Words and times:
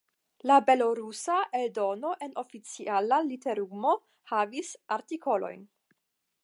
La 0.51 0.55
belorusa 0.69 1.35
eldono 1.59 2.13
en 2.27 2.33
oficiala 2.43 3.19
literumo 3.29 3.93
havis 4.33 4.75
artikolojn. 4.99 5.67